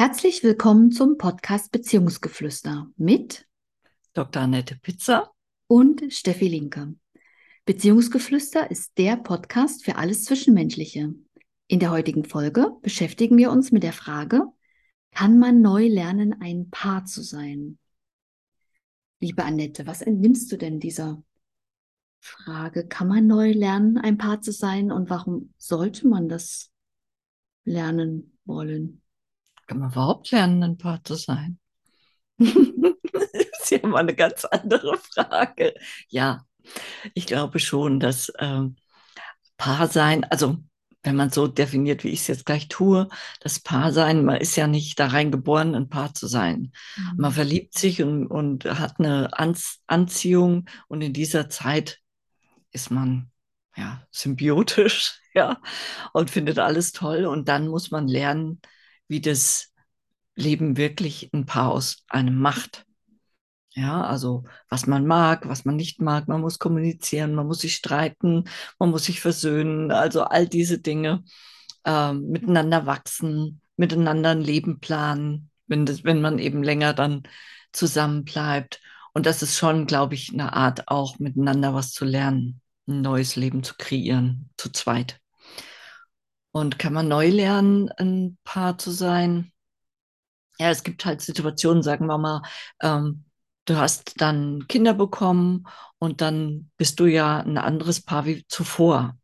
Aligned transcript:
Herzlich 0.00 0.42
willkommen 0.42 0.92
zum 0.92 1.18
Podcast 1.18 1.72
Beziehungsgeflüster 1.72 2.90
mit 2.96 3.46
Dr. 4.14 4.40
Annette 4.40 4.76
Pizza 4.76 5.30
und 5.66 6.10
Steffi 6.10 6.48
Linke. 6.48 6.94
Beziehungsgeflüster 7.66 8.70
ist 8.70 8.96
der 8.96 9.18
Podcast 9.18 9.84
für 9.84 9.96
alles 9.96 10.24
Zwischenmenschliche. 10.24 11.12
In 11.66 11.80
der 11.80 11.90
heutigen 11.90 12.24
Folge 12.24 12.70
beschäftigen 12.80 13.36
wir 13.36 13.50
uns 13.50 13.72
mit 13.72 13.82
der 13.82 13.92
Frage, 13.92 14.46
kann 15.10 15.38
man 15.38 15.60
neu 15.60 15.86
lernen, 15.86 16.34
ein 16.40 16.70
Paar 16.70 17.04
zu 17.04 17.22
sein? 17.22 17.78
Liebe 19.20 19.44
Annette, 19.44 19.86
was 19.86 20.00
entnimmst 20.00 20.50
du 20.50 20.56
denn 20.56 20.80
dieser 20.80 21.22
Frage? 22.20 22.86
Kann 22.86 23.08
man 23.08 23.26
neu 23.26 23.52
lernen, 23.52 23.98
ein 23.98 24.16
Paar 24.16 24.40
zu 24.40 24.50
sein 24.50 24.92
und 24.92 25.10
warum 25.10 25.52
sollte 25.58 26.08
man 26.08 26.30
das 26.30 26.72
lernen 27.66 28.38
wollen? 28.46 29.02
Kann 29.70 29.78
man 29.78 29.92
überhaupt 29.92 30.32
lernen, 30.32 30.64
ein 30.64 30.78
Paar 30.78 31.04
zu 31.04 31.14
sein? 31.14 31.60
das 32.38 33.30
ist 33.62 33.70
ja 33.70 33.86
mal 33.86 34.00
eine 34.00 34.16
ganz 34.16 34.44
andere 34.44 34.98
Frage. 34.98 35.74
Ja, 36.08 36.44
ich 37.14 37.24
glaube 37.24 37.60
schon, 37.60 38.00
dass 38.00 38.32
ähm, 38.40 38.74
Paar 39.56 39.86
sein, 39.86 40.24
also 40.24 40.56
wenn 41.04 41.14
man 41.14 41.30
so 41.30 41.46
definiert, 41.46 42.02
wie 42.02 42.08
ich 42.08 42.22
es 42.22 42.26
jetzt 42.26 42.46
gleich 42.46 42.66
tue, 42.66 43.08
das 43.38 43.60
Paar 43.60 43.92
sein, 43.92 44.24
man 44.24 44.38
ist 44.38 44.56
ja 44.56 44.66
nicht 44.66 44.98
da 44.98 45.06
reingeboren, 45.06 45.76
ein 45.76 45.88
Paar 45.88 46.14
zu 46.14 46.26
sein. 46.26 46.72
Mhm. 46.96 47.12
Man 47.18 47.30
verliebt 47.30 47.78
sich 47.78 48.02
und, 48.02 48.26
und 48.26 48.64
hat 48.64 48.98
eine 48.98 49.30
Anziehung 49.86 50.68
und 50.88 51.00
in 51.00 51.12
dieser 51.12 51.48
Zeit 51.48 52.00
ist 52.72 52.90
man 52.90 53.30
ja 53.76 54.04
symbiotisch, 54.10 55.20
ja, 55.32 55.62
und 56.12 56.28
findet 56.28 56.58
alles 56.58 56.90
toll 56.90 57.24
und 57.24 57.48
dann 57.48 57.68
muss 57.68 57.92
man 57.92 58.08
lernen, 58.08 58.60
wie 59.10 59.20
das 59.20 59.72
Leben 60.36 60.76
wirklich 60.76 61.30
ein 61.34 61.44
Paar 61.44 61.72
aus 61.72 62.04
einem 62.08 62.38
macht. 62.38 62.86
Ja, 63.74 64.02
also 64.04 64.44
was 64.68 64.86
man 64.86 65.06
mag, 65.06 65.48
was 65.48 65.64
man 65.64 65.76
nicht 65.76 66.00
mag, 66.00 66.28
man 66.28 66.40
muss 66.40 66.58
kommunizieren, 66.58 67.34
man 67.34 67.46
muss 67.46 67.60
sich 67.60 67.74
streiten, 67.74 68.44
man 68.78 68.90
muss 68.90 69.04
sich 69.04 69.20
versöhnen, 69.20 69.90
also 69.90 70.22
all 70.22 70.46
diese 70.48 70.78
Dinge, 70.78 71.24
äh, 71.84 72.12
miteinander 72.12 72.86
wachsen, 72.86 73.60
miteinander 73.76 74.30
ein 74.30 74.42
Leben 74.42 74.80
planen, 74.80 75.50
wenn, 75.66 75.86
das, 75.86 76.04
wenn 76.04 76.20
man 76.20 76.38
eben 76.38 76.62
länger 76.62 76.94
dann 76.94 77.24
zusammen 77.72 78.24
bleibt. 78.24 78.80
Und 79.12 79.26
das 79.26 79.42
ist 79.42 79.58
schon, 79.58 79.86
glaube 79.86 80.14
ich, 80.14 80.32
eine 80.32 80.52
Art 80.52 80.88
auch 80.88 81.18
miteinander 81.18 81.74
was 81.74 81.92
zu 81.92 82.04
lernen, 82.04 82.60
ein 82.86 83.00
neues 83.02 83.34
Leben 83.34 83.64
zu 83.64 83.74
kreieren, 83.76 84.50
zu 84.56 84.70
zweit. 84.70 85.20
Und 86.52 86.78
kann 86.78 86.92
man 86.92 87.08
neu 87.08 87.28
lernen, 87.28 87.90
ein 87.96 88.38
Paar 88.44 88.78
zu 88.78 88.90
sein? 88.90 89.52
Ja, 90.58 90.70
es 90.70 90.82
gibt 90.82 91.04
halt 91.04 91.20
Situationen, 91.20 91.82
sagen 91.82 92.06
wir 92.06 92.18
mal, 92.18 92.42
ähm, 92.82 93.24
du 93.64 93.76
hast 93.76 94.20
dann 94.20 94.66
Kinder 94.68 94.94
bekommen 94.94 95.66
und 95.98 96.20
dann 96.20 96.70
bist 96.76 97.00
du 97.00 97.06
ja 97.06 97.38
ein 97.40 97.56
anderes 97.56 98.02
Paar 98.02 98.26
wie 98.26 98.44
zuvor. 98.48 99.16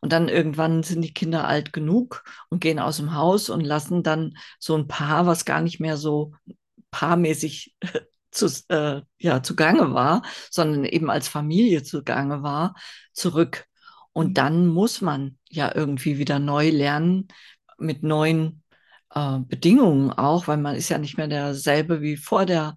Und 0.00 0.12
dann 0.12 0.28
irgendwann 0.28 0.82
sind 0.82 1.02
die 1.02 1.14
Kinder 1.14 1.46
alt 1.46 1.72
genug 1.72 2.24
und 2.50 2.60
gehen 2.60 2.78
aus 2.78 2.96
dem 2.96 3.14
Haus 3.14 3.48
und 3.48 3.60
lassen 3.62 4.02
dann 4.02 4.36
so 4.58 4.76
ein 4.76 4.88
Paar, 4.88 5.26
was 5.26 5.44
gar 5.44 5.60
nicht 5.60 5.80
mehr 5.80 5.96
so 5.96 6.32
paarmäßig 6.90 7.76
zu, 8.30 8.46
äh, 8.68 9.02
ja, 9.18 9.42
zugange 9.42 9.94
war, 9.94 10.22
sondern 10.50 10.84
eben 10.84 11.10
als 11.10 11.28
Familie 11.28 11.82
zugange 11.84 12.42
war, 12.42 12.74
zurück. 13.12 13.66
Und 14.12 14.30
mhm. 14.30 14.34
dann 14.34 14.66
muss 14.66 15.00
man 15.00 15.38
ja 15.48 15.74
irgendwie 15.74 16.18
wieder 16.18 16.38
neu 16.38 16.70
lernen 16.70 17.28
mit 17.78 18.02
neuen 18.02 18.62
äh, 19.14 19.38
Bedingungen 19.40 20.10
auch, 20.12 20.48
weil 20.48 20.58
man 20.58 20.76
ist 20.76 20.88
ja 20.88 20.98
nicht 20.98 21.16
mehr 21.16 21.28
derselbe 21.28 22.00
wie 22.00 22.16
vor 22.16 22.46
der 22.46 22.74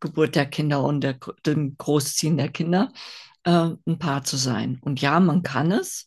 Geburt 0.00 0.34
der 0.34 0.46
Kinder 0.46 0.82
und 0.84 1.00
der, 1.00 1.18
dem 1.44 1.76
Großziehen 1.78 2.36
der 2.36 2.48
Kinder, 2.48 2.92
äh, 3.44 3.70
ein 3.86 3.98
Paar 3.98 4.24
zu 4.24 4.36
sein. 4.36 4.78
Und 4.82 5.00
ja, 5.00 5.20
man 5.20 5.42
kann 5.42 5.72
es, 5.72 6.06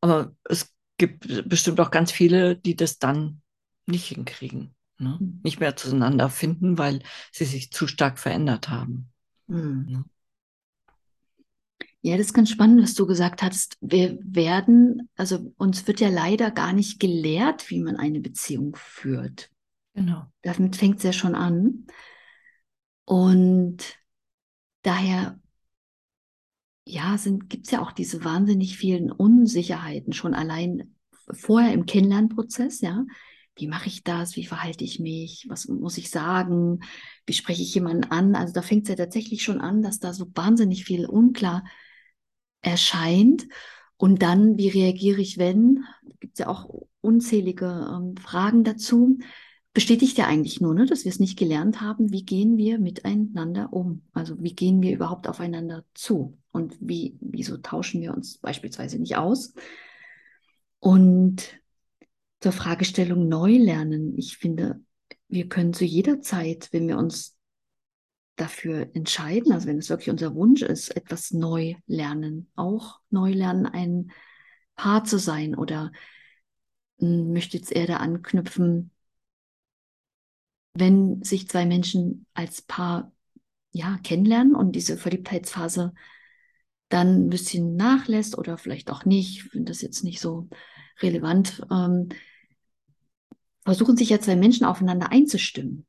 aber 0.00 0.32
es 0.44 0.74
gibt 0.96 1.48
bestimmt 1.48 1.80
auch 1.80 1.90
ganz 1.90 2.10
viele, 2.10 2.56
die 2.56 2.76
das 2.76 2.98
dann 2.98 3.42
nicht 3.86 4.06
hinkriegen, 4.06 4.74
ne? 4.98 5.16
Mhm. 5.20 5.40
nicht 5.42 5.60
mehr 5.60 5.76
zueinander 5.76 6.30
finden, 6.30 6.78
weil 6.78 7.02
sie 7.32 7.44
sich 7.44 7.70
zu 7.70 7.86
stark 7.86 8.18
verändert 8.18 8.68
haben. 8.68 9.10
Mhm. 9.46 9.86
Ne? 9.88 10.04
Ja, 12.02 12.16
das 12.16 12.26
ist 12.26 12.32
ganz 12.32 12.50
spannend, 12.50 12.80
was 12.82 12.94
du 12.94 13.06
gesagt 13.06 13.42
hast. 13.42 13.76
Wir 13.80 14.18
werden, 14.22 15.10
also 15.16 15.52
uns 15.56 15.86
wird 15.86 16.00
ja 16.00 16.08
leider 16.08 16.50
gar 16.50 16.72
nicht 16.72 17.00
gelehrt, 17.00 17.70
wie 17.70 17.80
man 17.80 17.96
eine 17.96 18.20
Beziehung 18.20 18.76
führt. 18.76 19.50
Genau. 19.94 20.26
Damit 20.42 20.76
fängt 20.76 20.98
es 20.98 21.02
ja 21.02 21.12
schon 21.12 21.34
an. 21.34 21.86
Und 23.04 23.98
daher, 24.82 25.40
ja, 26.84 27.16
gibt 27.48 27.66
es 27.66 27.72
ja 27.72 27.82
auch 27.82 27.90
diese 27.90 28.24
wahnsinnig 28.24 28.78
vielen 28.78 29.10
Unsicherheiten 29.10 30.12
schon 30.12 30.34
allein 30.34 30.94
vorher 31.32 31.72
im 31.72 31.84
Kennenlernprozess, 31.84 32.80
ja. 32.80 33.04
Wie 33.56 33.66
mache 33.66 33.88
ich 33.88 34.04
das? 34.04 34.36
Wie 34.36 34.46
verhalte 34.46 34.84
ich 34.84 35.00
mich? 35.00 35.46
Was 35.48 35.66
muss 35.66 35.98
ich 35.98 36.10
sagen? 36.10 36.78
Wie 37.26 37.32
spreche 37.32 37.60
ich 37.60 37.74
jemanden 37.74 38.04
an? 38.04 38.36
Also 38.36 38.54
da 38.54 38.62
fängt 38.62 38.84
es 38.84 38.90
ja 38.90 38.94
tatsächlich 38.94 39.42
schon 39.42 39.60
an, 39.60 39.82
dass 39.82 39.98
da 39.98 40.12
so 40.12 40.30
wahnsinnig 40.32 40.84
viel 40.84 41.06
unklar 41.06 41.64
ist 41.64 41.87
erscheint. 42.62 43.46
Und 43.96 44.22
dann, 44.22 44.56
wie 44.58 44.68
reagiere 44.68 45.20
ich, 45.20 45.38
wenn? 45.38 45.84
Gibt 46.20 46.34
es 46.34 46.40
ja 46.40 46.48
auch 46.48 46.68
unzählige 47.00 47.88
ähm, 47.92 48.16
Fragen 48.16 48.64
dazu. 48.64 49.18
Bestätigt 49.74 50.18
ja 50.18 50.26
eigentlich 50.26 50.60
nur, 50.60 50.74
ne, 50.74 50.86
dass 50.86 51.04
wir 51.04 51.10
es 51.10 51.20
nicht 51.20 51.38
gelernt 51.38 51.80
haben, 51.80 52.10
wie 52.10 52.24
gehen 52.24 52.56
wir 52.56 52.78
miteinander 52.78 53.72
um? 53.72 54.02
Also 54.12 54.42
wie 54.42 54.54
gehen 54.54 54.82
wir 54.82 54.92
überhaupt 54.92 55.28
aufeinander 55.28 55.84
zu? 55.94 56.36
Und 56.50 56.76
wie, 56.80 57.16
wieso 57.20 57.58
tauschen 57.58 58.00
wir 58.00 58.14
uns 58.14 58.38
beispielsweise 58.38 58.98
nicht 58.98 59.16
aus? 59.16 59.54
Und 60.80 61.60
zur 62.40 62.52
Fragestellung 62.52 63.28
neu 63.28 63.56
lernen. 63.56 64.16
Ich 64.16 64.38
finde, 64.38 64.80
wir 65.28 65.48
können 65.48 65.72
zu 65.72 65.84
jeder 65.84 66.20
Zeit, 66.20 66.68
wenn 66.72 66.88
wir 66.88 66.98
uns 66.98 67.36
dafür 68.40 68.88
entscheiden, 68.94 69.52
also 69.52 69.66
wenn 69.66 69.78
es 69.78 69.90
wirklich 69.90 70.10
unser 70.10 70.34
Wunsch 70.34 70.62
ist, 70.62 70.96
etwas 70.96 71.32
neu 71.32 71.74
lernen, 71.86 72.50
auch 72.56 73.00
neu 73.10 73.32
lernen, 73.32 73.66
ein 73.66 74.12
Paar 74.76 75.04
zu 75.04 75.18
sein 75.18 75.54
oder 75.54 75.92
hm, 76.98 77.32
möchte 77.32 77.56
jetzt 77.56 77.72
eher 77.72 77.86
da 77.86 77.96
anknüpfen, 77.98 78.92
wenn 80.74 81.22
sich 81.22 81.48
zwei 81.48 81.66
Menschen 81.66 82.26
als 82.34 82.62
Paar 82.62 83.12
ja 83.72 83.98
kennenlernen 84.02 84.54
und 84.54 84.72
diese 84.72 84.96
Verliebtheitsphase 84.96 85.92
dann 86.88 87.26
ein 87.26 87.30
bisschen 87.30 87.76
nachlässt 87.76 88.38
oder 88.38 88.56
vielleicht 88.56 88.90
auch 88.90 89.04
nicht, 89.04 89.36
ich 89.36 89.44
finde 89.44 89.72
das 89.72 89.82
jetzt 89.82 90.04
nicht 90.04 90.20
so 90.20 90.48
relevant, 91.00 91.66
ähm, 91.70 92.08
versuchen 93.64 93.96
sich 93.96 94.08
ja 94.08 94.20
zwei 94.20 94.36
Menschen 94.36 94.64
aufeinander 94.64 95.12
einzustimmen. 95.12 95.86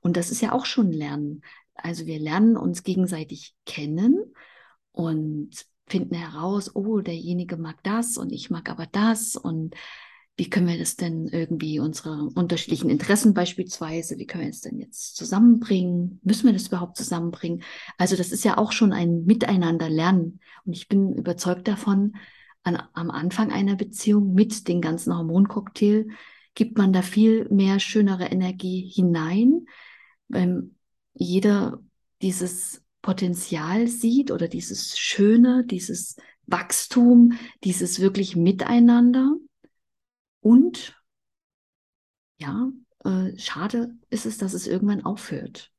Und 0.00 0.16
das 0.16 0.30
ist 0.30 0.42
ja 0.42 0.52
auch 0.52 0.66
schon 0.66 0.92
Lernen. 0.92 1.42
Also 1.76 2.06
wir 2.06 2.18
lernen 2.18 2.56
uns 2.56 2.82
gegenseitig 2.82 3.54
kennen 3.64 4.34
und 4.92 5.50
finden 5.86 6.14
heraus, 6.14 6.74
oh, 6.74 7.00
derjenige 7.00 7.56
mag 7.56 7.82
das 7.82 8.16
und 8.16 8.32
ich 8.32 8.50
mag 8.50 8.70
aber 8.70 8.86
das 8.86 9.36
und 9.36 9.74
wie 10.38 10.50
können 10.50 10.68
wir 10.68 10.78
das 10.78 10.96
denn 10.96 11.28
irgendwie, 11.28 11.80
unsere 11.80 12.28
unterschiedlichen 12.34 12.90
Interessen 12.90 13.32
beispielsweise, 13.32 14.18
wie 14.18 14.26
können 14.26 14.44
wir 14.44 14.50
das 14.50 14.60
denn 14.60 14.78
jetzt 14.78 15.16
zusammenbringen? 15.16 16.20
Müssen 16.24 16.44
wir 16.44 16.52
das 16.52 16.66
überhaupt 16.66 16.98
zusammenbringen? 16.98 17.62
Also 17.96 18.16
das 18.16 18.32
ist 18.32 18.44
ja 18.44 18.58
auch 18.58 18.72
schon 18.72 18.92
ein 18.92 19.24
Miteinander 19.24 19.88
lernen. 19.88 20.40
Und 20.66 20.76
ich 20.76 20.88
bin 20.88 21.14
überzeugt 21.14 21.66
davon, 21.68 22.16
an, 22.64 22.82
am 22.92 23.10
Anfang 23.10 23.50
einer 23.50 23.76
Beziehung 23.76 24.34
mit 24.34 24.68
den 24.68 24.82
ganzen 24.82 25.16
Hormoncocktail 25.16 26.08
gibt 26.54 26.76
man 26.76 26.92
da 26.92 27.00
viel 27.00 27.48
mehr 27.48 27.80
schönere 27.80 28.26
Energie 28.26 28.90
hinein, 28.92 29.66
weil 30.28 30.70
jeder 31.18 31.82
dieses 32.22 32.82
Potenzial 33.02 33.88
sieht 33.88 34.30
oder 34.30 34.48
dieses 34.48 34.98
Schöne, 34.98 35.64
dieses 35.64 36.16
Wachstum, 36.46 37.38
dieses 37.64 38.00
wirklich 38.00 38.36
Miteinander. 38.36 39.36
Und 40.40 40.96
ja, 42.38 42.70
äh, 43.04 43.36
schade 43.38 43.94
ist 44.10 44.26
es, 44.26 44.38
dass 44.38 44.54
es 44.54 44.66
irgendwann 44.66 45.04
aufhört, 45.04 45.72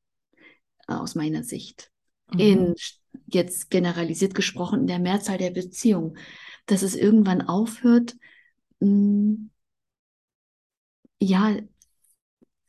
äh, 0.87 0.93
aus 0.93 1.15
meiner 1.15 1.43
Sicht. 1.43 1.91
Mhm. 2.33 2.39
In, 2.39 2.75
jetzt 3.27 3.69
generalisiert 3.69 4.33
gesprochen, 4.35 4.81
in 4.81 4.87
der 4.87 4.99
Mehrzahl 4.99 5.37
der 5.37 5.51
Beziehungen, 5.51 6.17
dass 6.65 6.81
es 6.81 6.95
irgendwann 6.95 7.41
aufhört, 7.41 8.15
mh, 8.79 8.87
hm, 8.87 9.51
ja, 11.19 11.57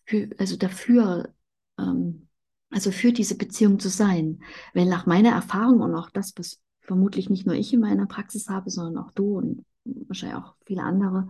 für, 0.04 0.30
also 0.38 0.56
dafür 0.56 1.34
ähm, 1.78 2.27
also 2.70 2.90
für 2.90 3.12
diese 3.12 3.36
Beziehung 3.36 3.78
zu 3.78 3.88
sein. 3.88 4.42
Wenn 4.74 4.88
nach 4.88 5.06
meiner 5.06 5.30
Erfahrung 5.30 5.80
und 5.80 5.94
auch 5.94 6.10
das, 6.10 6.32
was 6.36 6.60
vermutlich 6.80 7.30
nicht 7.30 7.46
nur 7.46 7.54
ich 7.54 7.72
in 7.72 7.80
meiner 7.80 8.06
Praxis 8.06 8.48
habe, 8.48 8.70
sondern 8.70 9.04
auch 9.04 9.12
du 9.12 9.36
und 9.38 9.64
wahrscheinlich 9.84 10.38
auch 10.38 10.54
viele 10.66 10.82
andere 10.82 11.28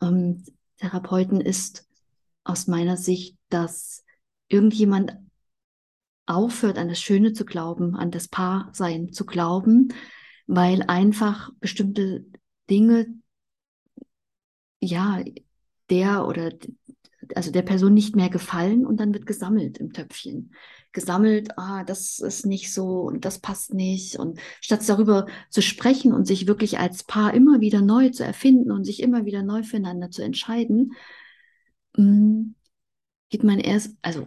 ähm, 0.00 0.44
Therapeuten, 0.78 1.40
ist, 1.40 1.88
aus 2.44 2.66
meiner 2.66 2.96
Sicht, 2.96 3.38
dass 3.48 4.04
irgendjemand 4.48 5.16
aufhört, 6.26 6.78
an 6.78 6.88
das 6.88 7.00
Schöne 7.00 7.32
zu 7.32 7.44
glauben, 7.44 7.96
an 7.96 8.10
das 8.10 8.28
Paarsein 8.28 9.12
zu 9.12 9.24
glauben, 9.24 9.88
weil 10.46 10.82
einfach 10.82 11.50
bestimmte 11.60 12.26
Dinge, 12.70 13.06
ja, 14.80 15.22
der 15.90 16.26
oder 16.26 16.50
also 17.34 17.50
der 17.50 17.62
Person 17.62 17.94
nicht 17.94 18.16
mehr 18.16 18.28
gefallen 18.28 18.86
und 18.86 18.98
dann 19.00 19.12
wird 19.14 19.26
gesammelt 19.26 19.78
im 19.78 19.92
Töpfchen. 19.92 20.54
Gesammelt, 20.92 21.58
ah, 21.58 21.84
das 21.84 22.18
ist 22.20 22.46
nicht 22.46 22.72
so 22.72 23.00
und 23.00 23.24
das 23.24 23.40
passt 23.40 23.74
nicht. 23.74 24.16
Und 24.16 24.38
statt 24.60 24.88
darüber 24.88 25.26
zu 25.50 25.62
sprechen 25.62 26.12
und 26.12 26.26
sich 26.26 26.46
wirklich 26.46 26.78
als 26.78 27.04
Paar 27.04 27.34
immer 27.34 27.60
wieder 27.60 27.80
neu 27.82 28.10
zu 28.10 28.24
erfinden 28.24 28.70
und 28.70 28.84
sich 28.84 29.02
immer 29.02 29.24
wieder 29.24 29.42
neu 29.42 29.62
füreinander 29.62 30.10
zu 30.10 30.22
entscheiden, 30.22 30.92
mm, 31.96 32.54
geht 33.30 33.44
man 33.44 33.58
erst, 33.58 33.96
also 34.02 34.26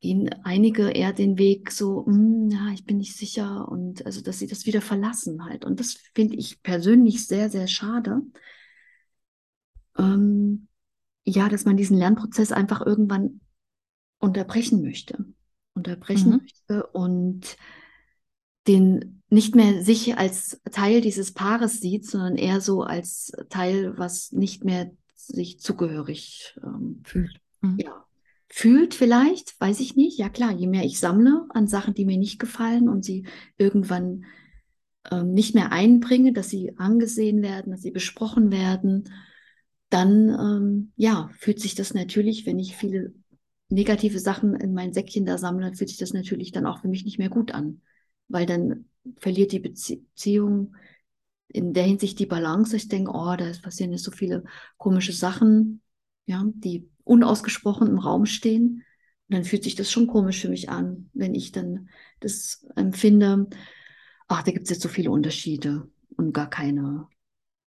gehen 0.00 0.30
einige 0.44 0.90
eher 0.90 1.12
den 1.12 1.38
Weg 1.38 1.70
so, 1.72 2.06
hm, 2.06 2.50
ja, 2.50 2.70
ich 2.72 2.84
bin 2.84 2.98
nicht 2.98 3.16
sicher 3.16 3.68
und 3.68 4.06
also, 4.06 4.20
dass 4.20 4.38
sie 4.38 4.46
das 4.46 4.66
wieder 4.66 4.80
verlassen 4.80 5.44
halt. 5.44 5.64
Und 5.64 5.80
das 5.80 5.94
finde 6.14 6.36
ich 6.36 6.62
persönlich 6.62 7.26
sehr, 7.26 7.50
sehr 7.50 7.66
schade. 7.66 8.22
Ähm, 9.98 10.67
ja, 11.28 11.48
dass 11.48 11.64
man 11.64 11.76
diesen 11.76 11.98
Lernprozess 11.98 12.52
einfach 12.52 12.84
irgendwann 12.84 13.40
unterbrechen 14.18 14.82
möchte. 14.82 15.24
Unterbrechen 15.74 16.30
mhm. 16.30 16.36
möchte 16.38 16.86
und 16.88 17.56
den 18.66 19.22
nicht 19.30 19.54
mehr 19.54 19.82
sich 19.82 20.16
als 20.16 20.60
Teil 20.72 21.00
dieses 21.00 21.32
Paares 21.32 21.80
sieht, 21.80 22.06
sondern 22.06 22.36
eher 22.36 22.60
so 22.60 22.82
als 22.82 23.32
Teil, 23.48 23.96
was 23.98 24.32
nicht 24.32 24.64
mehr 24.64 24.90
sich 25.14 25.60
zugehörig 25.60 26.58
ähm, 26.62 27.02
fühlt. 27.04 27.40
Mhm. 27.60 27.78
Ja, 27.78 28.04
fühlt 28.48 28.94
vielleicht, 28.94 29.60
weiß 29.60 29.80
ich 29.80 29.96
nicht. 29.96 30.18
Ja 30.18 30.28
klar, 30.28 30.52
je 30.52 30.66
mehr 30.66 30.84
ich 30.84 30.98
sammle 30.98 31.46
an 31.50 31.66
Sachen, 31.66 31.94
die 31.94 32.06
mir 32.06 32.18
nicht 32.18 32.38
gefallen 32.38 32.88
und 32.88 33.04
sie 33.04 33.26
irgendwann 33.58 34.24
ähm, 35.10 35.32
nicht 35.32 35.54
mehr 35.54 35.72
einbringe, 35.72 36.32
dass 36.32 36.48
sie 36.48 36.76
angesehen 36.78 37.42
werden, 37.42 37.72
dass 37.72 37.82
sie 37.82 37.90
besprochen 37.90 38.50
werden, 38.50 39.10
dann 39.90 40.28
ähm, 40.28 40.92
ja, 40.96 41.30
fühlt 41.38 41.60
sich 41.60 41.74
das 41.74 41.94
natürlich, 41.94 42.46
wenn 42.46 42.58
ich 42.58 42.76
viele 42.76 43.14
negative 43.68 44.18
Sachen 44.18 44.54
in 44.54 44.72
mein 44.74 44.92
Säckchen 44.92 45.26
da 45.26 45.38
sammle, 45.38 45.74
fühlt 45.74 45.90
sich 45.90 45.98
das 45.98 46.12
natürlich 46.12 46.52
dann 46.52 46.66
auch 46.66 46.80
für 46.80 46.88
mich 46.88 47.04
nicht 47.04 47.18
mehr 47.18 47.28
gut 47.28 47.52
an, 47.52 47.82
weil 48.28 48.46
dann 48.46 48.86
verliert 49.18 49.52
die 49.52 49.60
Beziehung 49.60 50.74
in 51.48 51.72
der 51.72 51.84
Hinsicht 51.84 52.18
die 52.18 52.26
Balance. 52.26 52.76
Ich 52.76 52.88
denke, 52.88 53.12
oh, 53.12 53.34
da 53.36 53.50
passieren 53.62 53.92
jetzt 53.92 54.04
so 54.04 54.10
viele 54.10 54.44
komische 54.76 55.12
Sachen, 55.12 55.80
ja, 56.26 56.44
die 56.54 56.88
unausgesprochen 57.04 57.88
im 57.88 57.98
Raum 57.98 58.26
stehen. 58.26 58.84
Und 59.28 59.34
dann 59.34 59.44
fühlt 59.44 59.64
sich 59.64 59.74
das 59.74 59.90
schon 59.90 60.06
komisch 60.06 60.40
für 60.40 60.48
mich 60.48 60.68
an, 60.68 61.10
wenn 61.14 61.34
ich 61.34 61.52
dann 61.52 61.88
das 62.20 62.66
empfinde, 62.76 63.48
ach, 64.28 64.42
da 64.42 64.52
gibt 64.52 64.64
es 64.64 64.70
jetzt 64.70 64.82
so 64.82 64.88
viele 64.88 65.10
Unterschiede 65.10 65.88
und 66.16 66.32
gar 66.32 66.48
keine, 66.50 67.08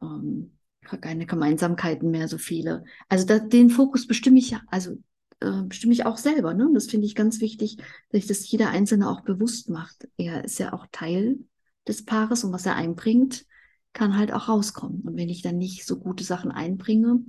ähm, 0.02 0.58
keine 1.00 1.26
Gemeinsamkeiten 1.26 2.12
mehr, 2.12 2.28
so 2.28 2.38
viele. 2.38 2.84
Also 3.08 3.26
da, 3.26 3.40
den 3.40 3.70
Fokus 3.70 4.08
bestimme 4.08 4.40
ich, 4.40 4.56
also 4.68 4.98
äh, 5.40 5.62
bestimme 5.64 5.94
ich 5.94 6.06
auch 6.06 6.18
selber. 6.18 6.54
Ne? 6.54 6.68
Und 6.68 6.74
das 6.74 6.88
finde 6.88 7.08
ich 7.08 7.16
ganz 7.16 7.40
wichtig, 7.40 7.78
dass 8.12 8.28
das 8.28 8.50
jeder 8.50 8.70
Einzelne 8.70 9.10
auch 9.10 9.22
bewusst 9.22 9.70
macht. 9.70 10.08
Er 10.18 10.44
ist 10.44 10.60
ja 10.60 10.74
auch 10.74 10.88
Teil 10.92 11.40
des 11.88 12.06
Paares 12.06 12.44
und 12.44 12.52
was 12.52 12.66
er 12.66 12.76
einbringt, 12.76 13.46
kann 13.94 14.18
halt 14.18 14.32
auch 14.32 14.48
rauskommen. 14.48 15.02
Und 15.02 15.18
wenn 15.18 15.30
ich 15.30 15.42
dann 15.42 15.58
nicht 15.58 15.86
so 15.86 16.00
gute 16.00 16.24
Sachen 16.24 16.52
einbringe, 16.52 17.24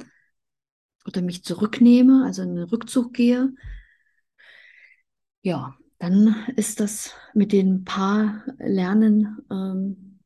oder 1.07 1.23
mich 1.23 1.45
zurücknehme, 1.45 2.25
also 2.25 2.43
in 2.43 2.55
den 2.55 2.65
Rückzug 2.65 3.13
gehe, 3.13 3.53
ja, 5.43 5.77
dann 5.99 6.35
ist 6.57 6.81
das 6.81 7.15
mit 7.35 7.53
den 7.53 7.85
Paar 7.85 8.45
Lernen, 8.59 9.39
ähm, 9.51 10.21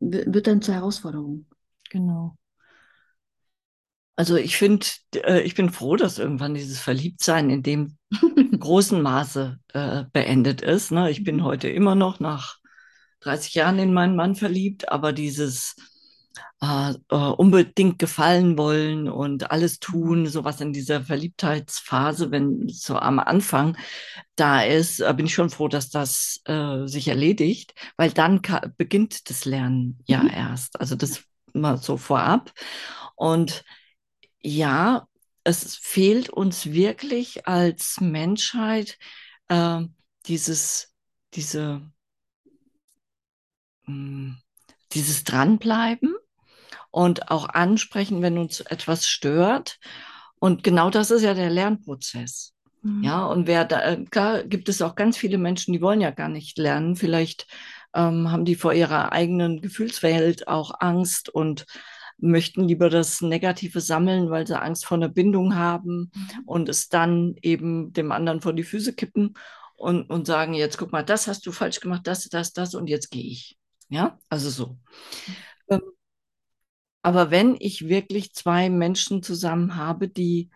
wird 0.00 0.46
dann 0.46 0.62
zur 0.62 0.74
Herausforderung. 0.74 1.46
Genau. 1.90 2.36
Also 4.16 4.36
ich 4.36 4.56
finde, 4.56 4.86
äh, 5.14 5.40
ich 5.42 5.54
bin 5.54 5.70
froh, 5.70 5.96
dass 5.96 6.18
irgendwann 6.18 6.54
dieses 6.54 6.80
Verliebtsein 6.80 7.50
in 7.50 7.62
dem 7.62 7.96
großen 8.58 9.00
Maße 9.00 9.58
äh, 9.72 10.04
beendet 10.12 10.62
ist. 10.62 10.92
Ne? 10.92 11.10
Ich 11.10 11.24
bin 11.24 11.36
mhm. 11.36 11.44
heute 11.44 11.68
immer 11.68 11.94
noch 11.94 12.20
nach 12.20 12.58
30 13.20 13.54
Jahren 13.54 13.78
in 13.78 13.92
meinen 13.94 14.16
Mann 14.16 14.34
verliebt, 14.34 14.90
aber 14.90 15.12
dieses 15.12 15.76
äh, 16.62 16.92
äh, 17.08 17.14
unbedingt 17.14 17.98
gefallen 17.98 18.58
wollen 18.58 19.08
und 19.08 19.50
alles 19.50 19.76
mhm. 19.76 19.80
tun, 19.80 20.26
sowas 20.26 20.60
in 20.60 20.74
dieser 20.74 21.02
Verliebtheitsphase, 21.02 22.30
wenn 22.30 22.68
so 22.68 22.96
am 22.96 23.18
Anfang 23.18 23.78
da 24.36 24.62
ist, 24.62 25.00
äh, 25.00 25.14
bin 25.16 25.26
ich 25.26 25.34
schon 25.34 25.48
froh, 25.48 25.68
dass 25.68 25.88
das 25.88 26.42
äh, 26.44 26.86
sich 26.86 27.08
erledigt, 27.08 27.74
weil 27.96 28.10
dann 28.10 28.42
beginnt 28.76 29.30
das 29.30 29.46
Lernen 29.46 29.98
ja 30.06 30.22
mhm. 30.22 30.30
erst. 30.30 30.78
Also 30.78 30.94
das 30.96 31.24
mal 31.54 31.78
so 31.78 31.96
vorab. 31.96 32.52
Und 33.16 33.64
ja, 34.40 35.06
es 35.44 35.76
fehlt 35.76 36.30
uns 36.30 36.72
wirklich 36.72 37.46
als 37.46 38.00
Menschheit 38.00 38.98
äh, 39.48 39.82
dieses, 40.26 40.94
diese, 41.34 41.82
mh, 43.86 43.86
hm, 43.86 44.38
dieses 44.92 45.24
Dranbleiben 45.24 46.14
und 46.90 47.30
auch 47.30 47.48
ansprechen, 47.48 48.22
wenn 48.22 48.38
uns 48.38 48.60
etwas 48.60 49.06
stört. 49.06 49.78
Und 50.38 50.64
genau 50.64 50.90
das 50.90 51.10
ist 51.10 51.22
ja 51.22 51.34
der 51.34 51.50
Lernprozess. 51.50 52.54
Mhm. 52.82 53.02
Ja, 53.04 53.26
und 53.26 53.46
wer 53.46 53.64
da, 53.64 53.96
klar 54.10 54.42
gibt 54.42 54.68
es 54.68 54.82
auch 54.82 54.94
ganz 54.94 55.16
viele 55.16 55.38
Menschen, 55.38 55.72
die 55.72 55.82
wollen 55.82 56.00
ja 56.00 56.10
gar 56.10 56.28
nicht 56.28 56.58
lernen. 56.58 56.96
Vielleicht 56.96 57.46
ähm, 57.94 58.30
haben 58.30 58.44
die 58.44 58.54
vor 58.54 58.72
ihrer 58.72 59.12
eigenen 59.12 59.60
Gefühlswelt 59.60 60.48
auch 60.48 60.72
Angst 60.80 61.28
und 61.28 61.66
möchten 62.18 62.68
lieber 62.68 62.90
das 62.90 63.22
Negative 63.22 63.80
sammeln, 63.80 64.30
weil 64.30 64.46
sie 64.46 64.60
Angst 64.60 64.84
vor 64.84 64.96
einer 64.96 65.08
Bindung 65.08 65.56
haben 65.56 66.10
mhm. 66.14 66.42
und 66.46 66.68
es 66.68 66.88
dann 66.88 67.34
eben 67.42 67.92
dem 67.92 68.12
anderen 68.12 68.40
vor 68.40 68.52
die 68.52 68.62
Füße 68.62 68.94
kippen 68.94 69.34
und, 69.76 70.10
und 70.10 70.26
sagen, 70.26 70.54
jetzt 70.54 70.76
guck 70.76 70.92
mal, 70.92 71.02
das 71.02 71.26
hast 71.26 71.46
du 71.46 71.52
falsch 71.52 71.80
gemacht, 71.80 72.02
das, 72.04 72.28
das, 72.28 72.52
das 72.52 72.74
und 72.74 72.88
jetzt 72.88 73.10
gehe 73.10 73.24
ich. 73.24 73.56
Ja, 73.88 74.18
also 74.28 74.50
so. 74.50 74.66
Mhm. 74.66 75.34
Ähm, 75.70 75.80
aber 77.02 77.30
wenn 77.30 77.56
ich 77.58 77.88
wirklich 77.88 78.34
zwei 78.34 78.68
Menschen 78.68 79.22
zusammen 79.22 79.76
habe, 79.76 80.08
die 80.08 80.50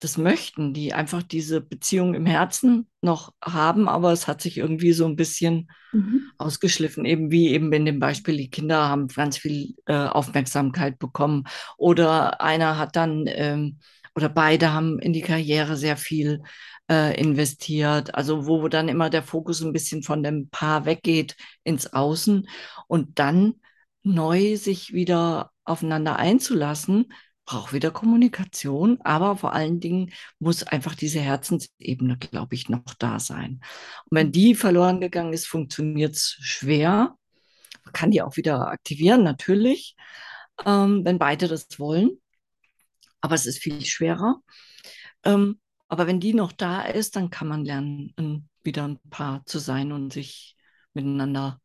das 0.00 0.18
möchten, 0.18 0.74
die 0.74 0.92
einfach 0.92 1.22
diese 1.22 1.60
Beziehung 1.60 2.14
im 2.14 2.26
Herzen 2.26 2.86
noch 3.00 3.32
haben, 3.42 3.88
aber 3.88 4.12
es 4.12 4.28
hat 4.28 4.42
sich 4.42 4.58
irgendwie 4.58 4.92
so 4.92 5.06
ein 5.06 5.16
bisschen 5.16 5.70
mhm. 5.92 6.30
ausgeschliffen, 6.36 7.06
eben 7.06 7.30
wie 7.30 7.48
eben 7.48 7.72
in 7.72 7.86
dem 7.86 7.98
Beispiel, 7.98 8.36
die 8.36 8.50
Kinder 8.50 8.88
haben 8.88 9.08
ganz 9.08 9.38
viel 9.38 9.74
äh, 9.86 9.94
Aufmerksamkeit 9.94 10.98
bekommen 10.98 11.44
oder 11.78 12.40
einer 12.42 12.78
hat 12.78 12.94
dann 12.96 13.24
ähm, 13.26 13.78
oder 14.14 14.28
beide 14.28 14.72
haben 14.72 14.98
in 14.98 15.12
die 15.12 15.22
Karriere 15.22 15.76
sehr 15.76 15.96
viel 15.96 16.42
äh, 16.90 17.18
investiert, 17.18 18.14
also 18.14 18.46
wo 18.46 18.68
dann 18.68 18.88
immer 18.88 19.10
der 19.10 19.22
Fokus 19.22 19.62
ein 19.62 19.72
bisschen 19.72 20.02
von 20.02 20.22
dem 20.22 20.48
Paar 20.50 20.84
weggeht 20.84 21.36
ins 21.64 21.92
Außen 21.92 22.48
und 22.86 23.18
dann 23.18 23.54
neu 24.02 24.56
sich 24.56 24.92
wieder 24.92 25.52
aufeinander 25.64 26.16
einzulassen, 26.16 27.12
braucht 27.46 27.72
wieder 27.72 27.92
Kommunikation, 27.92 29.00
aber 29.02 29.36
vor 29.36 29.52
allen 29.52 29.80
Dingen 29.80 30.12
muss 30.40 30.64
einfach 30.64 30.94
diese 30.94 31.20
Herzensebene, 31.20 32.18
glaube 32.18 32.54
ich, 32.56 32.68
noch 32.68 32.82
da 32.98 33.20
sein. 33.20 33.60
Und 34.10 34.16
wenn 34.18 34.32
die 34.32 34.54
verloren 34.54 35.00
gegangen 35.00 35.32
ist, 35.32 35.46
funktioniert 35.46 36.16
es 36.16 36.36
schwer. 36.40 37.16
Man 37.84 37.92
kann 37.92 38.10
die 38.10 38.20
auch 38.20 38.36
wieder 38.36 38.68
aktivieren, 38.68 39.22
natürlich, 39.22 39.94
ähm, 40.66 41.04
wenn 41.04 41.18
beide 41.18 41.46
das 41.46 41.78
wollen. 41.78 42.20
Aber 43.20 43.36
es 43.36 43.46
ist 43.46 43.58
viel 43.62 43.84
schwerer. 43.84 44.40
Ähm, 45.24 45.60
aber 45.88 46.08
wenn 46.08 46.20
die 46.20 46.34
noch 46.34 46.52
da 46.52 46.82
ist, 46.82 47.14
dann 47.14 47.30
kann 47.30 47.46
man 47.46 47.64
lernen, 47.64 48.48
wieder 48.64 48.84
ein 48.88 48.98
Paar 49.08 49.46
zu 49.46 49.60
sein 49.60 49.92
und 49.92 50.12
sich 50.12 50.56
miteinander 50.94 51.60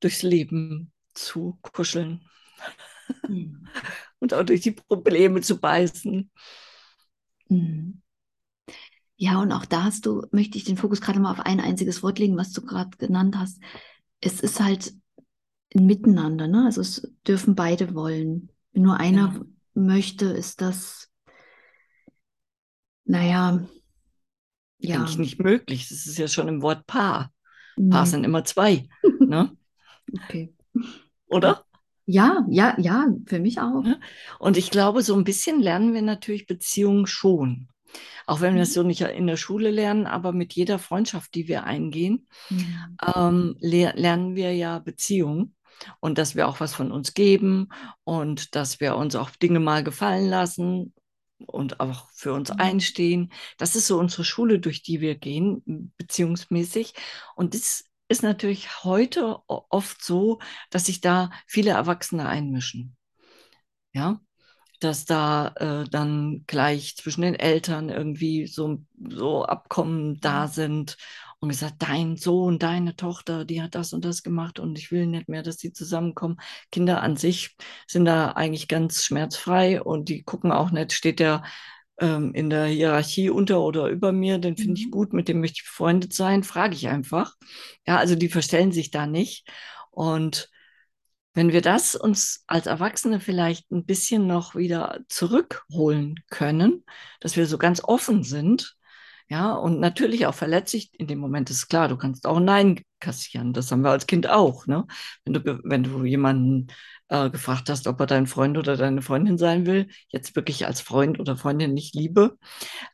durchs 0.00 0.22
Leben 0.22 0.92
zu 1.14 1.58
kuscheln. 1.62 2.28
Mhm. 4.22 4.24
Und 4.24 4.34
auch 4.34 4.44
durch 4.44 4.60
die 4.60 4.72
Probleme 4.72 5.40
zu 5.40 5.58
beißen. 5.58 6.30
Mhm. 7.48 8.02
Ja, 9.16 9.40
und 9.40 9.52
auch 9.52 9.66
da 9.66 9.84
hast 9.84 10.06
du, 10.06 10.26
möchte 10.32 10.58
ich 10.58 10.64
den 10.64 10.76
Fokus 10.76 11.00
gerade 11.00 11.20
mal 11.20 11.30
auf 11.30 11.40
ein 11.40 11.60
einziges 11.60 12.02
Wort 12.02 12.18
legen, 12.18 12.36
was 12.36 12.52
du 12.52 12.62
gerade 12.62 12.96
genannt 12.96 13.36
hast. 13.36 13.60
Es 14.20 14.40
ist 14.40 14.60
halt 14.60 14.94
ein 15.74 15.86
Miteinander, 15.86 16.48
ne? 16.48 16.64
Also 16.64 16.80
es 16.80 17.12
dürfen 17.26 17.54
beide 17.54 17.94
wollen. 17.94 18.50
Wenn 18.72 18.82
nur 18.82 18.98
einer 18.98 19.34
ja. 19.34 19.44
möchte, 19.74 20.26
ist 20.26 20.60
das, 20.60 21.08
naja, 23.04 23.66
ja. 24.78 24.96
Eigentlich 24.96 25.18
nicht 25.18 25.38
möglich. 25.38 25.88
Das 25.88 26.06
ist 26.06 26.18
ja 26.18 26.26
schon 26.26 26.48
im 26.48 26.60
Wort 26.60 26.86
Paar. 26.88 27.32
Paar 27.88 28.04
sind 28.04 28.24
immer 28.24 28.44
zwei. 28.44 28.88
ne? 29.20 29.56
Okay. 30.24 30.52
Oder? 31.26 31.64
Ja, 32.06 32.44
ja, 32.50 32.74
ja, 32.78 33.06
für 33.26 33.38
mich 33.38 33.60
auch. 33.60 33.82
Ne? 33.82 34.00
Und 34.38 34.56
ich 34.56 34.70
glaube, 34.70 35.02
so 35.02 35.14
ein 35.14 35.24
bisschen 35.24 35.60
lernen 35.60 35.94
wir 35.94 36.02
natürlich 36.02 36.46
Beziehungen 36.46 37.06
schon. 37.06 37.68
Auch 38.26 38.40
wenn 38.40 38.54
wir 38.56 38.62
es 38.62 38.70
Mhm. 38.70 38.74
so 38.74 38.82
nicht 38.82 39.02
in 39.02 39.26
der 39.26 39.36
Schule 39.36 39.70
lernen, 39.70 40.06
aber 40.06 40.32
mit 40.32 40.54
jeder 40.54 40.78
Freundschaft, 40.78 41.34
die 41.34 41.48
wir 41.48 41.64
eingehen, 41.64 42.28
Mhm. 42.50 42.98
ähm, 43.16 43.56
le 43.60 43.92
lernen 43.96 44.36
wir 44.36 44.54
ja 44.54 44.78
Beziehung 44.80 45.54
und 46.00 46.18
dass 46.18 46.36
wir 46.36 46.48
auch 46.48 46.60
was 46.60 46.74
von 46.74 46.92
uns 46.92 47.14
geben 47.14 47.68
und 48.04 48.54
dass 48.56 48.80
wir 48.80 48.96
uns 48.96 49.16
auch 49.16 49.30
Dinge 49.30 49.60
mal 49.60 49.84
gefallen 49.84 50.28
lassen 50.28 50.94
und 51.46 51.80
auch 51.80 52.10
für 52.14 52.32
uns 52.32 52.50
einstehen. 52.52 53.32
Das 53.58 53.76
ist 53.76 53.86
so 53.88 53.98
unsere 53.98 54.24
Schule, 54.24 54.60
durch 54.60 54.82
die 54.82 55.00
wir 55.00 55.16
gehen, 55.16 55.92
beziehungsmäßig. 55.98 56.94
Und 57.36 57.54
das 57.54 57.84
ist 58.12 58.22
natürlich 58.22 58.84
heute 58.84 59.38
oft 59.48 60.04
so, 60.04 60.38
dass 60.70 60.86
sich 60.86 61.00
da 61.00 61.30
viele 61.46 61.70
Erwachsene 61.72 62.28
einmischen. 62.28 62.96
Ja, 63.94 64.20
dass 64.80 65.04
da 65.04 65.48
äh, 65.56 65.88
dann 65.90 66.44
gleich 66.46 66.96
zwischen 66.96 67.22
den 67.22 67.34
Eltern 67.34 67.88
irgendwie 67.88 68.46
so, 68.46 68.82
so 69.08 69.44
Abkommen 69.44 70.20
da 70.20 70.48
sind 70.48 70.96
und 71.40 71.48
gesagt, 71.48 71.76
dein 71.78 72.16
Sohn, 72.16 72.58
deine 72.58 72.96
Tochter, 72.96 73.44
die 73.44 73.62
hat 73.62 73.74
das 73.74 73.92
und 73.92 74.04
das 74.04 74.22
gemacht 74.22 74.58
und 74.60 74.78
ich 74.78 74.92
will 74.92 75.06
nicht 75.06 75.28
mehr, 75.28 75.42
dass 75.42 75.56
die 75.56 75.72
zusammenkommen. 75.72 76.38
Kinder 76.70 77.02
an 77.02 77.16
sich 77.16 77.56
sind 77.86 78.04
da 78.04 78.32
eigentlich 78.32 78.68
ganz 78.68 79.04
schmerzfrei 79.04 79.82
und 79.82 80.08
die 80.08 80.22
gucken 80.22 80.52
auch 80.52 80.70
nicht, 80.70 80.92
steht 80.92 81.20
der 81.20 81.42
ähm, 82.00 82.34
in 82.34 82.50
der 82.50 82.66
Hierarchie 82.66 83.30
unter 83.30 83.60
oder 83.62 83.88
über 83.88 84.12
mir, 84.12 84.38
den 84.38 84.56
finde 84.56 84.78
ich 84.80 84.86
Mhm. 84.86 84.90
gut, 84.90 85.12
mit 85.12 85.28
dem 85.28 85.40
möchte 85.40 85.56
ich 85.58 85.64
befreundet 85.64 86.12
sein, 86.12 86.42
frage 86.44 86.74
ich 86.74 86.88
einfach. 86.88 87.34
Ja, 87.86 87.98
also 87.98 88.14
die 88.16 88.28
verstellen 88.28 88.72
sich 88.72 88.90
da 88.90 89.06
nicht 89.06 89.48
und 89.90 90.50
wenn 91.34 91.52
wir 91.52 91.62
das 91.62 91.94
uns 91.96 92.44
als 92.46 92.66
Erwachsene 92.66 93.20
vielleicht 93.20 93.70
ein 93.70 93.86
bisschen 93.86 94.26
noch 94.26 94.54
wieder 94.54 95.00
zurückholen 95.08 96.16
können, 96.30 96.84
dass 97.20 97.36
wir 97.36 97.46
so 97.46 97.58
ganz 97.58 97.82
offen 97.84 98.22
sind, 98.24 98.76
ja, 99.32 99.54
und 99.54 99.80
natürlich 99.80 100.26
auch 100.26 100.34
verletzlich, 100.34 100.90
in 101.00 101.06
dem 101.06 101.18
Moment 101.18 101.48
ist 101.48 101.68
klar, 101.68 101.88
du 101.88 101.96
kannst 101.96 102.26
auch 102.26 102.38
Nein 102.38 102.82
kassieren. 103.00 103.54
Das 103.54 103.72
haben 103.72 103.80
wir 103.82 103.90
als 103.90 104.06
Kind 104.06 104.28
auch, 104.28 104.66
ne? 104.66 104.86
Wenn 105.24 105.32
du, 105.32 105.60
wenn 105.64 105.82
du 105.82 106.04
jemanden 106.04 106.66
äh, 107.08 107.30
gefragt 107.30 107.70
hast, 107.70 107.86
ob 107.86 107.98
er 108.00 108.06
dein 108.06 108.26
Freund 108.26 108.58
oder 108.58 108.76
deine 108.76 109.00
Freundin 109.00 109.38
sein 109.38 109.64
will, 109.64 109.88
jetzt 110.08 110.36
wirklich 110.36 110.66
als 110.66 110.82
Freund 110.82 111.18
oder 111.18 111.38
Freundin 111.38 111.72
nicht 111.72 111.94
Liebe, 111.94 112.36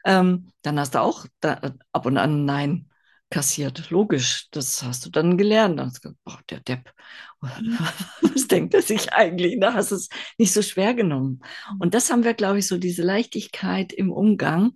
ähm, 0.04 0.52
dann 0.62 0.78
hast 0.78 0.94
du 0.94 1.00
auch 1.00 1.26
da, 1.40 1.60
ab 1.92 2.06
und 2.06 2.18
an 2.18 2.44
Nein 2.44 2.88
kassiert. 3.30 3.90
Logisch, 3.90 4.48
das 4.52 4.84
hast 4.84 5.04
du 5.06 5.10
dann 5.10 5.38
gelernt. 5.38 5.80
Dann 5.80 5.86
hast 5.88 6.04
du 6.04 6.10
gesagt, 6.10 6.24
boah, 6.24 6.38
der 6.50 6.60
Depp, 6.60 6.92
was 7.40 8.46
denkt 8.46 8.74
er 8.74 8.82
sich 8.82 9.12
eigentlich? 9.12 9.58
Da 9.60 9.74
hast 9.74 9.90
du 9.90 9.96
es 9.96 10.08
nicht 10.38 10.52
so 10.52 10.62
schwer 10.62 10.94
genommen. 10.94 11.40
Und 11.80 11.94
das 11.94 12.10
haben 12.12 12.22
wir, 12.22 12.34
glaube 12.34 12.60
ich, 12.60 12.68
so 12.68 12.78
diese 12.78 13.02
Leichtigkeit 13.02 13.92
im 13.92 14.12
Umgang, 14.12 14.74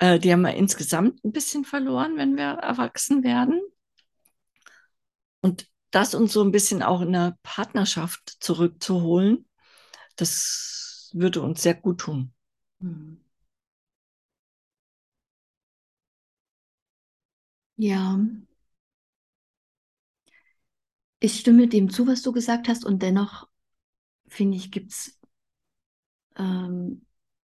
äh, 0.00 0.18
die 0.18 0.32
haben 0.32 0.42
wir 0.42 0.54
insgesamt 0.54 1.24
ein 1.24 1.32
bisschen 1.32 1.64
verloren, 1.64 2.16
wenn 2.16 2.36
wir 2.36 2.44
erwachsen 2.44 3.22
werden. 3.24 3.60
Und 5.40 5.66
das 5.90 6.14
uns 6.14 6.32
so 6.32 6.42
ein 6.42 6.52
bisschen 6.52 6.82
auch 6.82 7.00
in 7.00 7.12
der 7.12 7.36
Partnerschaft 7.42 8.36
zurückzuholen, 8.40 9.48
das 10.16 11.10
würde 11.14 11.42
uns 11.42 11.62
sehr 11.62 11.74
gut 11.74 12.00
tun. 12.00 12.32
Mhm. 12.80 13.20
Ja, 17.76 18.16
ich 21.18 21.38
stimme 21.40 21.66
dem 21.68 21.88
zu, 21.90 22.06
was 22.06 22.20
du 22.22 22.32
gesagt 22.32 22.68
hast, 22.68 22.84
und 22.84 23.02
dennoch 23.02 23.48
finde 24.28 24.56
ich, 24.58 24.70
gibt 24.72 24.92
es 24.92 25.18
ähm, 26.36 27.02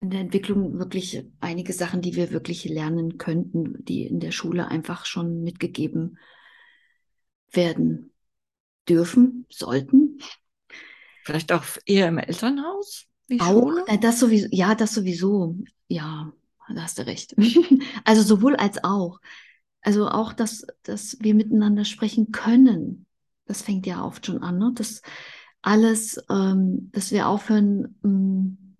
in 0.01 0.09
der 0.09 0.19
Entwicklung 0.21 0.79
wirklich 0.79 1.23
einige 1.39 1.73
Sachen, 1.73 2.01
die 2.01 2.15
wir 2.15 2.31
wirklich 2.31 2.65
lernen 2.65 3.17
könnten, 3.17 3.85
die 3.85 4.05
in 4.05 4.19
der 4.19 4.31
Schule 4.31 4.67
einfach 4.67 5.05
schon 5.05 5.43
mitgegeben 5.43 6.17
werden 7.51 8.11
dürfen, 8.87 9.45
sollten. 9.49 10.19
Vielleicht 11.23 11.51
auch 11.51 11.63
eher 11.85 12.07
im 12.07 12.17
Elternhaus, 12.17 13.05
Auch, 13.37 13.71
Schule? 13.71 13.83
äh, 13.87 13.97
das 13.97 14.19
sowieso, 14.19 14.47
ja, 14.51 14.75
das 14.75 14.93
sowieso, 14.93 15.55
ja, 15.87 16.31
da 16.73 16.81
hast 16.83 16.97
du 16.99 17.05
recht. 17.05 17.35
Also 18.05 18.21
sowohl 18.21 18.55
als 18.55 18.83
auch. 18.83 19.19
Also 19.81 20.07
auch, 20.09 20.33
dass, 20.33 20.65
dass 20.83 21.17
wir 21.21 21.33
miteinander 21.33 21.85
sprechen 21.85 22.31
können. 22.31 23.05
Das 23.45 23.61
fängt 23.63 23.87
ja 23.87 24.03
oft 24.05 24.25
schon 24.25 24.43
an, 24.43 24.57
ne? 24.59 24.71
Dass 24.75 25.01
alles, 25.61 26.23
ähm, 26.29 26.89
dass 26.93 27.11
wir 27.11 27.27
aufhören, 27.27 27.99
ähm, 28.03 28.70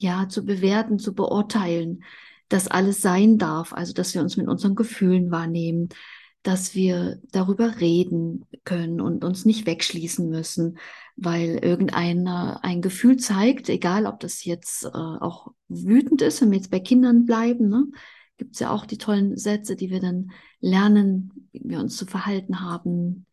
ja, 0.00 0.28
zu 0.28 0.44
bewerten, 0.44 0.98
zu 0.98 1.14
beurteilen, 1.14 2.02
dass 2.48 2.68
alles 2.68 3.00
sein 3.00 3.38
darf. 3.38 3.72
Also, 3.72 3.92
dass 3.92 4.14
wir 4.14 4.22
uns 4.22 4.36
mit 4.36 4.48
unseren 4.48 4.74
Gefühlen 4.74 5.30
wahrnehmen, 5.30 5.90
dass 6.42 6.74
wir 6.74 7.20
darüber 7.32 7.80
reden 7.80 8.46
können 8.64 9.00
und 9.00 9.24
uns 9.24 9.44
nicht 9.44 9.66
wegschließen 9.66 10.28
müssen, 10.28 10.78
weil 11.16 11.58
irgendeiner 11.62 12.64
ein 12.64 12.80
Gefühl 12.80 13.18
zeigt, 13.18 13.68
egal 13.68 14.06
ob 14.06 14.20
das 14.20 14.44
jetzt 14.44 14.84
äh, 14.84 14.88
auch 14.88 15.48
wütend 15.68 16.22
ist, 16.22 16.40
wenn 16.40 16.50
wir 16.50 16.58
jetzt 16.58 16.70
bei 16.70 16.80
Kindern 16.80 17.26
bleiben, 17.26 17.68
ne? 17.68 17.84
Gibt 18.38 18.54
es 18.54 18.60
ja 18.60 18.70
auch 18.70 18.86
die 18.86 18.96
tollen 18.96 19.36
Sätze, 19.36 19.76
die 19.76 19.90
wir 19.90 20.00
dann 20.00 20.30
lernen, 20.60 21.48
wie 21.52 21.60
wir 21.62 21.78
uns 21.78 21.94
zu 21.98 22.06
verhalten 22.06 22.60
haben. 22.60 23.26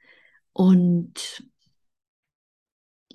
Und 0.52 1.46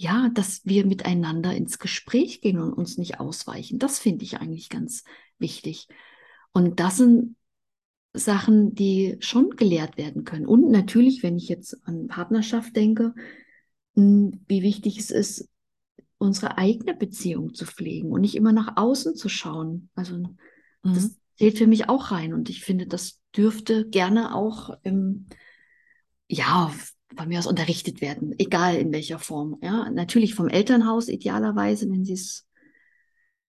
ja, 0.03 0.29
dass 0.35 0.65
wir 0.65 0.85
miteinander 0.85 1.55
ins 1.55 1.79
Gespräch 1.79 2.41
gehen 2.41 2.59
und 2.59 2.73
uns 2.73 2.99
nicht 2.99 3.21
ausweichen. 3.21 3.79
Das 3.79 3.99
finde 4.01 4.25
ich 4.25 4.39
eigentlich 4.39 4.69
ganz 4.69 5.05
wichtig. 5.39 5.87
Und 6.53 6.81
das 6.81 6.97
sind 6.99 7.37
Sachen, 8.13 8.75
die 8.75 9.17
schon 9.21 9.51
gelehrt 9.51 9.97
werden 9.97 10.25
können. 10.25 10.47
Und 10.47 10.71
natürlich, 10.71 11.23
wenn 11.23 11.37
ich 11.37 11.49
jetzt 11.49 11.87
an 11.87 12.09
Partnerschaft 12.09 12.75
denke, 12.77 13.15
mh, 13.95 14.33
wie 14.49 14.63
wichtig 14.63 14.99
es 14.99 15.11
ist, 15.11 15.49
unsere 16.19 16.59
eigene 16.59 16.95
Beziehung 16.95 17.55
zu 17.55 17.67
pflegen 17.67 18.11
und 18.13 18.21
nicht 18.23 18.35
immer 18.37 18.53
nach 18.53 18.77
außen 18.77 19.17
zu 19.17 19.29
schauen. 19.29 19.91
Also 19.95 20.19
Mhm. 20.85 20.95
das 20.95 21.17
zählt 21.39 21.59
für 21.59 21.67
mich 21.69 21.89
auch 21.89 22.11
rein. 22.11 22.35
Und 22.35 22.51
ich 22.51 22.63
finde, 22.65 22.87
das 22.87 23.21
dürfte 23.37 23.89
gerne 23.89 24.35
auch 24.35 24.77
im, 24.83 25.27
ja, 26.29 26.73
von 27.17 27.29
mir 27.29 27.39
aus 27.39 27.47
unterrichtet 27.47 28.01
werden, 28.01 28.35
egal 28.39 28.77
in 28.77 28.93
welcher 28.93 29.19
Form. 29.19 29.59
Ja, 29.63 29.91
natürlich 29.91 30.35
vom 30.35 30.49
Elternhaus 30.49 31.09
idealerweise, 31.09 31.91
wenn 31.91 32.05
sie 32.05 32.15
es 32.15 32.47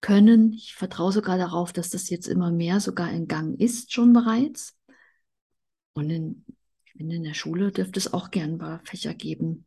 können. 0.01 0.53
Ich 0.53 0.75
vertraue 0.75 1.11
sogar 1.11 1.37
darauf, 1.37 1.73
dass 1.73 1.89
das 1.89 2.09
jetzt 2.09 2.27
immer 2.27 2.51
mehr 2.51 2.79
sogar 2.79 3.11
in 3.11 3.27
Gang 3.27 3.59
ist, 3.59 3.93
schon 3.93 4.13
bereits. 4.13 4.75
Und 5.93 6.09
in, 6.09 6.45
ich 6.85 6.93
finde, 6.93 7.15
in 7.15 7.23
der 7.23 7.33
Schule 7.33 7.71
dürfte 7.71 7.99
es 7.99 8.13
auch 8.13 8.29
gern 8.29 8.53
ein 8.53 8.57
paar 8.57 8.81
Fächer 8.83 9.13
geben. 9.13 9.65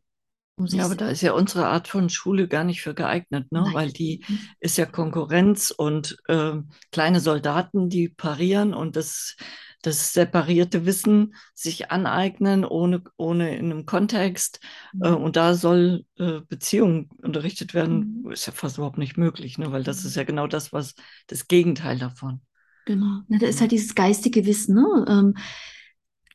Ja, 0.59 0.85
aber 0.85 0.95
da 0.95 1.09
ist 1.09 1.21
ja 1.21 1.33
unsere 1.33 1.67
Art 1.67 1.87
von 1.87 2.09
Schule 2.09 2.47
gar 2.47 2.63
nicht 2.63 2.81
für 2.81 2.95
geeignet, 2.95 3.51
ne? 3.51 3.61
Nein, 3.61 3.73
Weil 3.73 3.91
die 3.91 4.25
ist 4.59 4.77
ja 4.77 4.87
Konkurrenz 4.87 5.69
und 5.69 6.17
äh, 6.27 6.53
kleine 6.91 7.19
Soldaten, 7.19 7.89
die 7.89 8.09
parieren 8.09 8.73
und 8.73 8.95
das, 8.95 9.35
das 9.87 10.13
separierte 10.13 10.85
Wissen 10.85 11.35
sich 11.53 11.91
aneignen, 11.91 12.65
ohne, 12.65 13.03
ohne 13.17 13.55
in 13.57 13.71
einem 13.71 13.85
Kontext. 13.85 14.59
Äh, 14.99 15.09
und 15.09 15.35
da 15.35 15.53
soll 15.55 16.05
äh, 16.17 16.41
Beziehung 16.47 17.09
unterrichtet 17.21 17.73
werden, 17.73 18.11
Mhm. 18.23 18.31
ist 18.31 18.45
ja 18.47 18.53
fast 18.53 18.77
überhaupt 18.77 18.97
nicht 18.97 19.17
möglich, 19.17 19.57
ne? 19.57 19.71
Weil 19.71 19.83
das 19.83 20.05
ist 20.05 20.15
ja 20.15 20.23
genau 20.23 20.47
das, 20.47 20.73
was 20.73 20.95
das 21.27 21.47
Gegenteil 21.47 21.97
davon. 21.99 22.41
Genau. 22.85 23.21
Na, 23.27 23.37
da 23.37 23.47
ist 23.47 23.55
Ja. 23.55 23.61
halt 23.61 23.71
dieses 23.71 23.95
geistige 23.95 24.45
Wissen, 24.45 24.75
ne? 24.75 25.05
Ähm, 25.09 25.35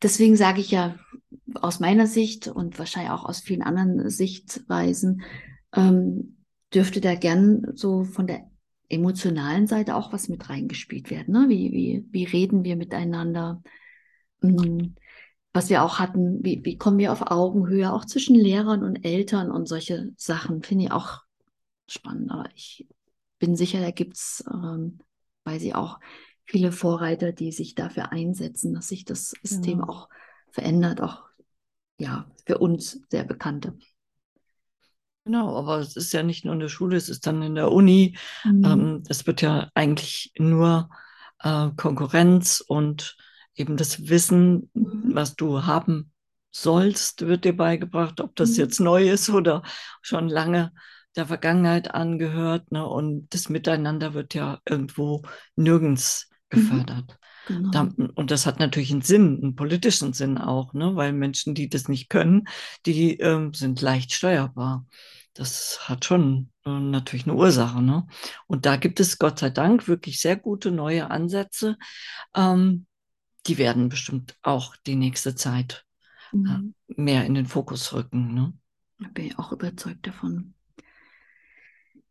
deswegen 0.02 0.36
sage 0.36 0.60
ich 0.60 0.70
ja 0.70 0.96
aus 1.54 1.80
meiner 1.80 2.06
Sicht 2.06 2.48
und 2.48 2.78
wahrscheinlich 2.78 3.12
auch 3.12 3.24
aus 3.24 3.40
vielen 3.40 3.62
anderen 3.62 4.10
Sichtweisen, 4.10 5.22
ähm, 5.74 6.36
dürfte 6.74 7.00
da 7.00 7.14
gern 7.14 7.66
so 7.74 8.04
von 8.04 8.26
der 8.26 8.50
emotionalen 8.92 9.66
Seite 9.66 9.96
auch 9.96 10.12
was 10.12 10.28
mit 10.28 10.48
reingespielt 10.48 11.10
werden. 11.10 11.32
Ne? 11.34 11.46
Wie, 11.48 11.72
wie, 11.72 12.06
wie 12.10 12.24
reden 12.24 12.64
wir 12.64 12.76
miteinander? 12.76 13.62
Mm, 14.40 14.94
Was 15.54 15.70
wir 15.70 15.82
auch 15.82 15.98
hatten, 15.98 16.44
wie, 16.44 16.64
wie 16.64 16.78
kommen 16.78 16.98
wir 16.98 17.12
auf 17.12 17.30
Augenhöhe, 17.30 17.92
auch 17.92 18.04
zwischen 18.06 18.36
Lehrern 18.36 18.84
und 18.84 19.04
Eltern 19.04 19.50
und 19.50 19.68
solche 19.68 20.12
Sachen, 20.16 20.62
finde 20.62 20.84
ich 20.86 20.92
auch 20.92 21.22
spannend. 21.88 22.30
Aber 22.30 22.48
ich 22.54 22.86
bin 23.38 23.56
sicher, 23.56 23.80
da 23.80 23.90
gibt 23.90 24.16
es, 24.16 24.44
ähm, 24.52 25.00
weiß 25.44 25.62
ich 25.62 25.74
auch, 25.74 26.00
viele 26.44 26.72
Vorreiter, 26.72 27.32
die 27.32 27.52
sich 27.52 27.74
dafür 27.74 28.12
einsetzen, 28.12 28.74
dass 28.74 28.88
sich 28.88 29.04
das 29.04 29.30
System 29.42 29.80
Genau. 29.80 29.92
auch 29.92 30.08
verändert, 30.50 31.00
auch 31.00 31.24
ja, 31.98 32.30
für 32.46 32.58
uns 32.58 33.00
sehr 33.10 33.24
bekannte. 33.24 33.78
Genau, 35.24 35.56
aber 35.56 35.78
es 35.78 35.94
ist 35.96 36.12
ja 36.12 36.22
nicht 36.24 36.44
nur 36.44 36.54
in 36.54 36.60
der 36.60 36.68
Schule, 36.68 36.96
es 36.96 37.08
ist 37.08 37.26
dann 37.26 37.42
in 37.42 37.54
der 37.54 37.70
Uni. 37.70 38.16
Mhm. 38.44 38.64
Ähm, 38.64 39.02
es 39.08 39.26
wird 39.26 39.40
ja 39.40 39.70
eigentlich 39.74 40.32
nur 40.36 40.90
äh, 41.40 41.68
Konkurrenz 41.76 42.60
und 42.66 43.16
eben 43.54 43.76
das 43.76 44.08
Wissen, 44.08 44.70
Mhm. 44.74 45.14
was 45.14 45.36
du 45.36 45.64
haben 45.64 46.12
sollst, 46.50 47.26
wird 47.26 47.44
dir 47.44 47.56
beigebracht, 47.56 48.20
ob 48.20 48.34
das 48.36 48.50
Mhm. 48.50 48.56
jetzt 48.56 48.80
neu 48.80 49.08
ist 49.10 49.30
oder 49.30 49.62
schon 50.02 50.28
lange 50.28 50.72
der 51.14 51.26
Vergangenheit 51.26 51.94
angehört. 51.94 52.72
Ne? 52.72 52.84
Und 52.86 53.32
das 53.32 53.48
Miteinander 53.48 54.14
wird 54.14 54.34
ja 54.34 54.58
irgendwo 54.68 55.22
nirgends 55.54 56.28
gefördert. 56.48 57.18
Genau. 57.46 57.70
Da, 57.70 57.88
und 58.14 58.30
das 58.30 58.46
hat 58.46 58.60
natürlich 58.60 58.92
einen 58.92 59.02
Sinn, 59.02 59.40
einen 59.42 59.56
politischen 59.56 60.12
Sinn 60.12 60.38
auch, 60.38 60.74
ne? 60.74 60.94
weil 60.96 61.12
Menschen, 61.12 61.54
die 61.54 61.68
das 61.68 61.88
nicht 61.88 62.08
können, 62.08 62.46
die 62.86 63.18
ähm, 63.18 63.54
sind 63.54 63.80
leicht 63.80 64.12
steuerbar. 64.12 64.86
Das 65.34 65.88
hat 65.88 66.04
schon 66.04 66.50
äh, 66.64 66.70
natürlich 66.70 67.26
eine 67.26 67.34
Ursache. 67.36 67.82
Ne? 67.82 68.06
Und 68.46 68.66
da 68.66 68.76
gibt 68.76 69.00
es 69.00 69.18
Gott 69.18 69.38
sei 69.38 69.50
Dank 69.50 69.88
wirklich 69.88 70.20
sehr 70.20 70.36
gute 70.36 70.70
neue 70.70 71.10
Ansätze. 71.10 71.78
Ähm, 72.34 72.86
die 73.46 73.58
werden 73.58 73.88
bestimmt 73.88 74.36
auch 74.42 74.76
die 74.76 74.96
nächste 74.96 75.34
Zeit 75.34 75.84
äh, 76.32 76.36
Mhm. 76.36 76.74
mehr 76.88 77.24
in 77.26 77.34
den 77.34 77.46
Fokus 77.46 77.92
rücken. 77.92 78.34
Ne? 78.34 78.52
Da 78.98 79.08
bin 79.08 79.26
ich 79.26 79.38
auch 79.38 79.52
überzeugt 79.52 80.06
davon. 80.06 80.54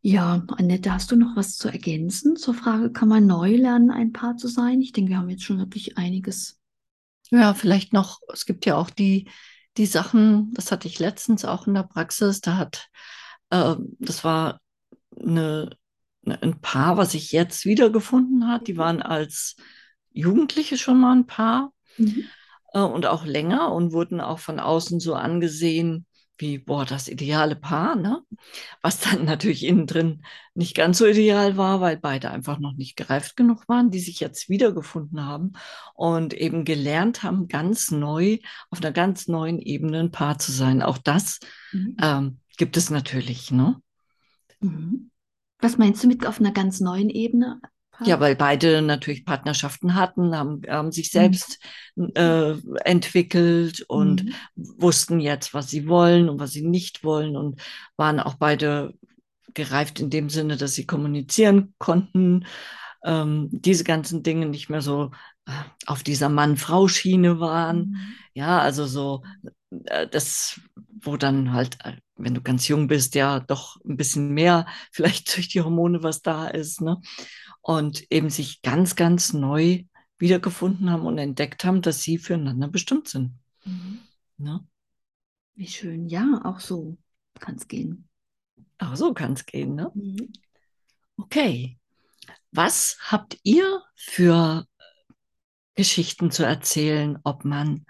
Ja, 0.03 0.43
Annette, 0.58 0.91
hast 0.91 1.12
du 1.12 1.15
noch 1.15 1.36
was 1.36 1.58
zu 1.58 1.67
ergänzen 1.70 2.36
zur 2.36 2.53
Frage, 2.55 2.91
kann 2.91 3.08
man 3.08 3.27
neu 3.27 3.55
lernen, 3.55 3.91
ein 3.91 4.12
Paar 4.12 4.36
zu 4.36 4.48
sein? 4.48 4.81
Ich 4.81 4.93
denke, 4.93 5.12
wir 5.12 5.17
haben 5.17 5.29
jetzt 5.29 5.43
schon 5.43 5.60
wirklich 5.60 5.98
einiges. 5.98 6.60
Ja, 7.29 7.53
vielleicht 7.53 7.93
noch, 7.93 8.20
es 8.34 8.46
gibt 8.46 8.65
ja 8.65 8.75
auch 8.75 8.89
die, 8.89 9.29
die 9.77 9.86
Sachen, 9.86 10.51
das 10.53 10.72
hatte 10.72 10.88
ich 10.88 11.00
letztens 11.00 11.46
auch 11.46 11.67
in 11.67 11.74
der 11.74 11.84
Praxis, 11.84 12.41
da 12.41 12.58
hat, 12.58 12.88
äh, 13.51 13.75
das 14.00 14.24
war 14.24 14.60
eine, 15.20 15.77
eine, 16.25 16.41
ein 16.41 16.62
Paar, 16.62 16.98
was 16.98 17.12
sich 17.13 17.31
jetzt 17.31 17.65
wiedergefunden 17.65 18.48
hat. 18.48 18.67
Die 18.67 18.77
waren 18.77 19.01
als 19.01 19.55
Jugendliche 20.12 20.77
schon 20.77 21.00
mal 21.00 21.15
ein 21.15 21.27
Paar 21.27 21.72
Mhm. 21.98 22.31
äh, 22.74 22.79
und 22.79 23.05
auch 23.05 23.25
länger 23.25 23.72
und 23.74 23.93
wurden 23.93 24.22
auch 24.22 24.39
von 24.39 24.60
außen 24.60 25.00
so 25.00 25.15
angesehen 25.15 26.05
wie, 26.41 26.57
boah, 26.57 26.86
das 26.86 27.07
ideale 27.07 27.55
Paar, 27.55 27.95
ne? 27.95 28.21
Was 28.81 29.00
dann 29.00 29.25
natürlich 29.25 29.63
innen 29.63 29.88
drin 29.88 30.24
nicht 30.53 30.75
ganz 30.75 30.98
so 30.98 31.05
ideal 31.05 31.55
war, 31.55 31.79
weil 31.79 31.98
beide 31.98 32.31
einfach 32.31 32.60
noch 32.60 32.74
nicht 32.74 32.95
gereift 32.95 33.38
genug 33.38 33.69
waren, 33.69 33.91
die 33.91 34.00
sich 34.00 34.19
jetzt 34.19 34.50
wiedergefunden 34.50 35.25
haben 35.25 35.53
und 35.93 36.33
eben 36.33 36.65
gelernt 36.65 37.24
haben, 37.24 37.48
ganz 37.48 37.91
neu, 37.91 38.39
auf 38.69 38.81
einer 38.81 38.91
ganz 38.91 39.27
neuen 39.27 39.60
Ebene 39.60 40.00
ein 40.00 40.12
Paar 40.12 40.39
zu 40.39 40.51
sein. 40.51 40.81
Auch 40.81 40.98
das 40.98 41.39
Mhm. 41.71 41.95
ähm, 42.01 42.39
gibt 42.57 42.75
es 42.75 42.89
natürlich, 42.89 43.51
ne? 43.51 43.81
Mhm. 44.60 45.10
Was 45.60 45.77
meinst 45.77 46.03
du 46.03 46.07
mit 46.07 46.25
auf 46.25 46.39
einer 46.39 46.51
ganz 46.51 46.79
neuen 46.79 47.10
Ebene? 47.10 47.62
Ja, 48.05 48.20
weil 48.20 48.36
beide 48.36 48.81
natürlich 48.81 49.25
Partnerschaften 49.25 49.96
hatten, 49.96 50.36
haben, 50.36 50.62
haben 50.67 50.91
sich 50.91 51.12
selbst 51.12 51.60
äh, 52.15 52.53
entwickelt 52.86 53.81
und 53.88 54.25
Mhm. 54.25 54.34
wussten 54.55 55.20
jetzt, 55.20 55.53
was 55.53 55.70
sie 55.70 55.88
wollen 55.88 56.29
und 56.29 56.39
was 56.39 56.51
sie 56.51 56.63
nicht 56.65 57.03
wollen 57.03 57.36
und 57.36 57.62
waren 57.98 58.20
auch 58.20 58.36
beide 58.36 58.93
gereift 59.53 60.00
in 60.00 60.10
dem 60.10 60.29
Sinne, 60.29 60.58
dass 60.58 60.75
sie 60.75 60.86
kommunizieren 60.86 61.74
konnten, 61.77 62.46
ähm, 63.03 63.50
diese 63.51 63.84
ganzen 63.84 64.24
Dinge 64.24 64.46
nicht 64.48 64.70
mehr 64.70 64.81
so 64.81 65.12
äh, 65.46 65.51
auf 65.88 66.03
dieser 66.03 66.29
Mann-Frau-Schiene 66.29 67.39
waren. 67.39 67.91
Mhm. 67.91 68.15
Ja, 68.34 68.60
also 68.60 68.86
so 68.86 69.24
äh, 69.86 70.08
das, 70.08 70.60
wo 71.01 71.17
dann 71.17 71.53
halt, 71.53 71.77
äh, 71.84 71.93
wenn 72.15 72.34
du 72.34 72.41
ganz 72.41 72.67
jung 72.67 72.88
bist, 72.88 73.15
ja 73.15 73.39
doch 73.39 73.77
ein 73.86 73.98
bisschen 73.98 74.34
mehr 74.34 74.65
vielleicht 74.91 75.36
durch 75.36 75.50
die 75.50 75.62
Hormone 75.62 76.03
was 76.03 76.22
da 76.22 76.48
ist, 76.48 76.81
ne? 76.81 77.01
Und 77.62 78.12
eben 78.12 78.30
sich 78.30 78.62
ganz, 78.62 78.96
ganz 78.96 79.34
neu 79.34 79.84
wiedergefunden 80.18 80.89
haben 80.89 81.06
und 81.06 81.18
entdeckt 81.18 81.63
haben, 81.63 81.82
dass 81.82 82.01
sie 82.01 82.18
füreinander 82.18 82.68
bestimmt 82.68 83.08
sind. 83.08 83.34
Mhm. 83.65 84.00
Ne? 84.38 84.65
Wie 85.56 85.68
schön. 85.68 86.08
Ja, 86.08 86.41
auch 86.44 86.60
so 86.60 86.98
kann 87.39 87.56
es 87.56 87.68
gehen. 87.68 88.08
Auch 88.77 88.96
so 88.96 89.13
kann 89.13 89.34
es 89.34 89.46
gehen, 89.46 89.75
ne? 89.75 89.91
Mhm. 89.94 90.32
Okay. 91.18 91.77
Was 92.51 92.98
habt 93.01 93.38
ihr 93.44 93.82
für 93.96 94.65
Geschichten 95.75 96.31
zu 96.31 96.44
erzählen, 96.44 97.18
ob 97.24 97.46
man 97.46 97.85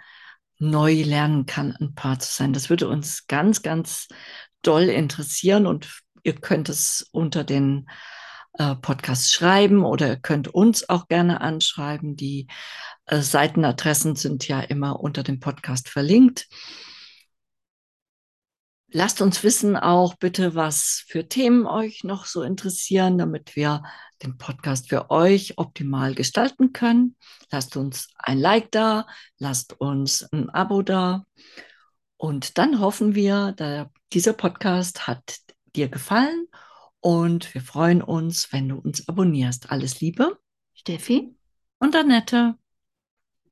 neu 0.60 1.02
lernen 1.02 1.46
kann, 1.46 1.76
ein 1.78 1.96
Paar 1.96 2.20
zu 2.20 2.32
sein? 2.32 2.54
Das 2.54 2.70
würde 2.70 2.88
uns 2.88 3.28
ganz, 3.28 3.62
ganz 3.62 4.08
doll 4.62 4.84
interessieren 4.84 5.66
und 5.66 6.02
ihr 6.24 6.36
könnt 6.36 6.70
es 6.70 7.10
unter 7.12 7.44
den 7.44 7.90
äh, 8.54 8.76
Podcast 8.76 9.32
schreiben 9.32 9.86
oder 9.86 10.10
ihr 10.10 10.18
könnt 10.18 10.48
uns 10.50 10.90
auch 10.90 11.08
gerne 11.08 11.42
anschreiben. 11.42 12.16
Die 12.16 12.48
äh, 13.06 13.22
Seitenadressen 13.22 14.16
sind 14.16 14.48
ja 14.48 14.60
immer 14.62 15.00
unter 15.00 15.24
dem 15.24 15.40
Podcast 15.40 15.90
verlinkt. 15.90 16.48
Lasst 18.94 19.22
uns 19.22 19.42
wissen 19.44 19.78
auch 19.78 20.16
bitte, 20.16 20.54
was 20.54 21.06
für 21.08 21.30
Themen 21.30 21.66
euch 21.66 22.04
noch 22.04 22.26
so 22.26 22.44
interessieren, 22.44 23.18
damit 23.18 23.56
wir 23.56 23.84
den 24.22 24.38
Podcast 24.38 24.90
für 24.90 25.10
euch 25.10 25.58
optimal 25.58 26.14
gestalten 26.14 26.74
können. 26.74 27.16
Lasst 27.52 27.78
uns 27.78 28.10
ein 28.18 28.38
Like 28.38 28.70
da, 28.72 29.08
lasst 29.38 29.80
uns 29.80 30.24
ein 30.34 30.50
Abo 30.50 30.82
da. 30.82 31.24
Und 32.18 32.58
dann 32.58 32.80
hoffen 32.80 33.16
wir, 33.16 33.56
dieser 34.12 34.34
Podcast 34.34 35.08
hat 35.08 35.38
dir 35.74 35.88
gefallen 35.88 36.48
und 37.02 37.54
wir 37.54 37.62
freuen 37.62 38.02
uns, 38.02 38.54
wenn 38.54 38.70
du 38.70 38.78
uns 38.78 39.08
abonnierst. 39.08 39.72
Alles 39.72 40.00
Liebe 40.00 40.40
Steffi? 40.74 41.36
und 41.80 41.96
Annette. 41.96 42.56